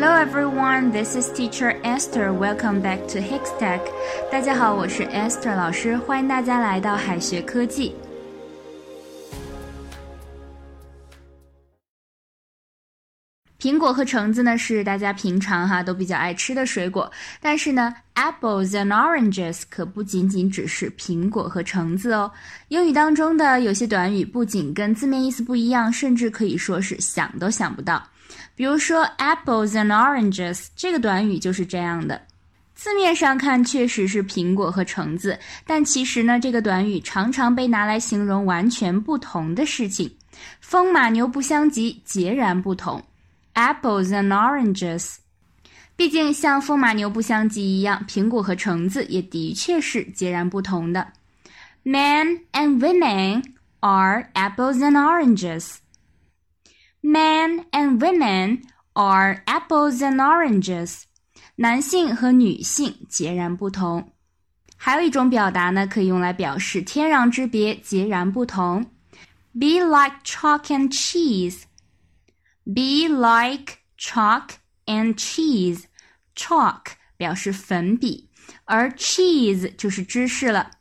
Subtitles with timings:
[0.00, 2.32] Hello everyone, this is Teacher Esther.
[2.32, 3.80] Welcome back to Hikstech.
[4.30, 7.96] 大家好，我是 Esther 老师，欢迎大家来到海学科技。
[13.58, 22.28] 苹果和橙子呢是大家平常哈都比较爱吃的水果，但是呢，apples and oranges 可不仅仅只是苹果和橙子哦。
[22.66, 28.02] 英语当中的有些短语不仅跟字面意思不一样，甚至可以说是想都想不到。
[28.56, 32.20] 比如说 apples and oranges 这个短语就是这样的，
[32.74, 40.12] 字面上看确实是苹果和橙子，但其实呢，这个短语常常被拿来形容完全不同的事情。
[40.60, 43.02] 风马牛不相及，截然不同。
[43.54, 45.14] Apples and oranges，
[45.97, 51.13] 毕竟像风马牛不相及一样，苹果和橙子也的确是截然不同的。
[51.83, 53.43] Men and women
[53.81, 55.75] are apples and oranges.
[57.01, 61.01] Men and women are apples and oranges.
[61.55, 64.13] 男性和女性截然不同。
[64.75, 68.85] 还有一种表达呢，可以用来表示天壤之别、截然不同。
[69.53, 71.63] Be like chalk and cheese.
[72.65, 75.83] Be like chalk and cheese.
[76.37, 78.29] Chalk 表示粉笔，
[78.65, 80.71] 而 cheese 就是芝士了。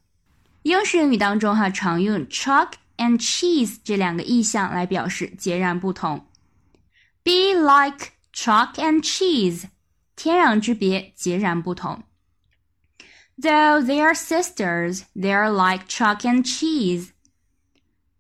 [0.63, 6.27] 英式英语当中哈常用 chalk and cheese 这两个意象来表示截然不同。
[7.25, 9.65] Be like chalk and cheese，
[10.17, 12.03] 天壤之别，截然不同。
[13.41, 17.09] Though they are sisters, they are like chalk and cheese.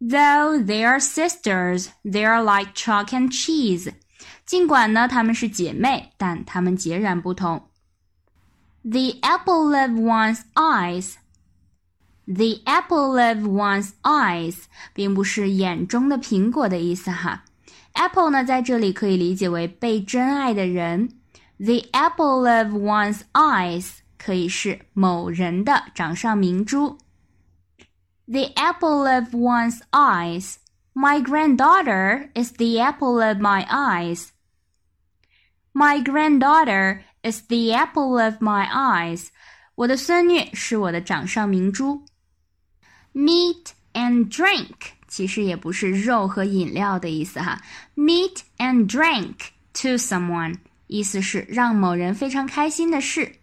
[0.00, 3.92] Though they are sisters, they are like chalk and cheese.
[4.45, 7.67] 尽管呢，她们是姐妹，但她们截然不同。
[8.83, 11.15] The apple of one's eyes.
[12.25, 14.57] The apple of one's eyes
[14.93, 17.45] 并不是眼中的苹果的意思哈。
[17.93, 21.09] Apple 呢，在这里可以理解为被真爱的人。
[21.57, 26.97] The apple of one's eyes 可以是某人的掌上明珠。
[28.27, 30.55] the apple of one's eyes.
[30.96, 34.32] My granddaughter is the apple of my eyes.
[35.72, 39.28] My granddaughter is the apple of my eyes.
[39.74, 42.04] 我的孙女是我的掌上明珠。
[43.14, 47.60] Meat and drink 其实也不是肉和饮料的意思哈。
[47.96, 53.36] Meat and drink to someone 意思是让某人非常开心的事。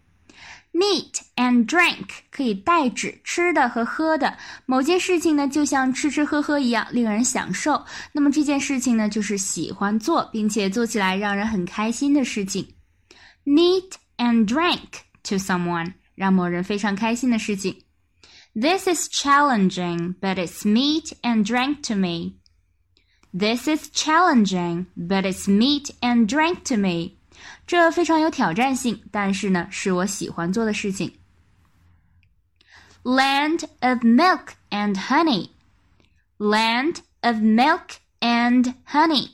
[0.74, 4.36] Meat and drink 可以代指吃的和喝的。
[4.66, 7.84] 某件事情呢，就像吃吃喝喝一样，令人享受。
[8.12, 12.74] 那么这件事情呢，就是喜欢做，并且做起来让人很开心的事情。
[13.44, 17.82] Meat and drink to someone 让某人非常开心的事情。
[18.54, 22.34] This is challenging, but it's meat and drink to me.
[23.32, 27.12] This is challenging, but it's meat and drink to me.
[27.67, 31.11] 这非常有挑战性，但是呢，是我喜欢做的事情。
[33.03, 35.49] Land of milk and honey,
[36.37, 39.29] land of milk and honey，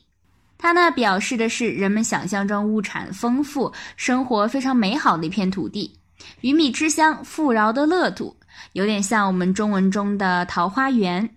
[0.58, 5.98] 它呢表示的是人们想象中物产丰富、生活非常美好的一片土地，
[6.42, 8.36] 鱼米之乡、富饶的乐土，
[8.74, 11.30] 有点像我们中文中的桃花源。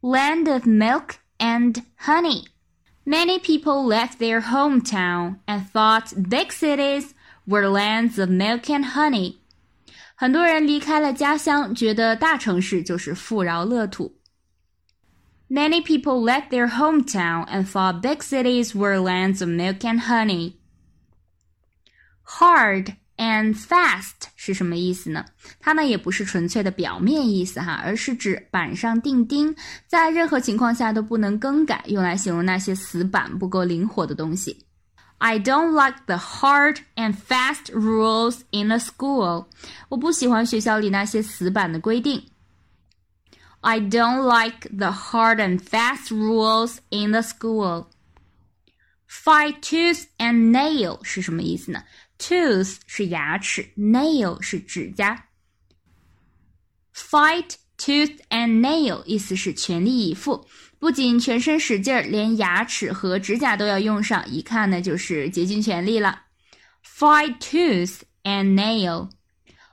[0.00, 2.44] Land of milk and honey。
[3.09, 7.13] Many people left their hometown and thought big cities
[7.45, 9.37] were lands of milk and honey.
[10.15, 14.15] 很多人离开了家乡，觉得大城市就是富饶乐土。
[15.49, 20.53] Many people left their hometown and thought big cities were lands of milk and honey.
[22.23, 25.25] Hard And fast 是什么意思呢？
[25.61, 29.55] 它呢也不是纯粹的表面意思哈，而是指板上钉钉，
[29.87, 34.65] 在任何情况下都不能更改，用来形容那些死板不够灵活的东西。
[35.19, 39.45] I don't like the hard and fast rules in a school。
[39.87, 42.21] 我不喜欢学校里那些死板的规定。
[43.61, 51.81] I don't like the hard and fast rules in the school。Fight tooth and nail 是什么意思呢
[52.19, 55.25] ？Tooth 是牙齿，nail 是指甲。
[56.93, 60.47] Fight tooth and nail 意思是全力以赴，
[60.79, 66.21] 不仅全身使劲儿，连牙齿和指甲都要用上，一看呢就是竭尽全力了。
[66.83, 69.09] Fight tooth and nail.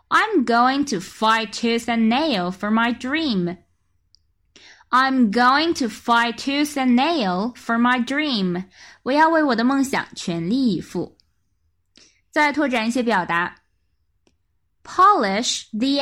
[0.08, 3.56] I'm going to fight tooth and nail for my dream.
[4.90, 8.64] I'm going to fight tooth and nail for my dream.
[9.04, 11.15] 我要为我的梦想全力以赴。
[12.36, 13.56] 再拓展一些表达，
[14.82, 16.00] polish the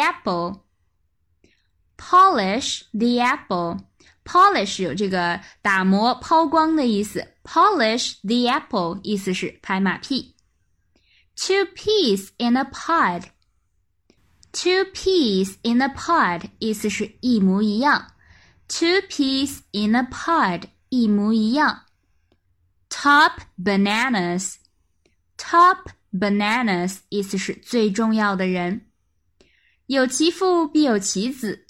[1.96, 3.78] apple，polish the apple，
[4.24, 10.36] polish 有这个打磨、抛光的意思，polish the apple 意思是拍马屁。
[11.36, 13.24] Two peas in a pod.
[14.52, 18.12] Two peas in a pod 意思是一模一样。
[18.68, 21.86] Two peas in a pod 一模一样。
[22.90, 24.56] Top bananas.
[25.38, 28.86] Top bananas 意思是最重要的人。
[29.86, 31.66] 有其父必有其子。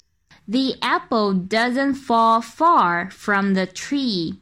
[0.47, 4.39] The apple doesn't fall far from the tree.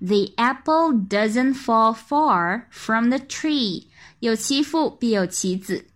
[0.00, 3.88] The apple doesn't fall far from the tree.
[4.20, 5.86] 有其父必有其子。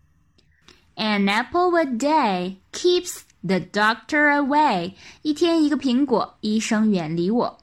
[0.97, 4.95] An apple a day keeps the doctor away.
[5.23, 7.59] 一天一个苹果，医生远离我。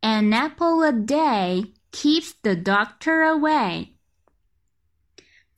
[0.00, 3.88] An apple a day keeps the doctor away.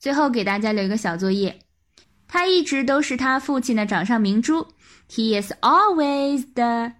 [0.06, 1.58] 最后给大家留一个小作业，
[2.28, 4.64] 他一直都是他父亲的掌上明珠。
[5.10, 6.92] He is always the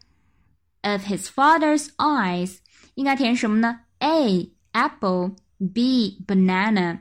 [0.83, 2.57] of his father's eyes.
[2.97, 5.37] 应该填什么呢？A apple,
[5.73, 6.99] B banana.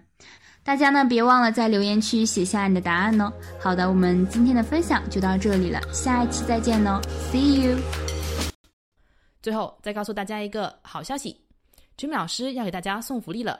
[0.64, 3.34] 大家呢别忘了在留言区写下你的答案哦。
[3.60, 7.02] 好的，我们今天的分享就到这里了，下一期再见哦
[7.32, 7.80] ，See you。
[9.42, 11.36] 最后再告诉大家一个好消息
[11.98, 13.60] ，Jimmy 老师要给大家送福利了。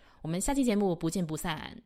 [0.21, 1.81] 我们下期节目不见不散。